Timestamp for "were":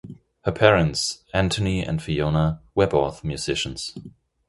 2.73-2.87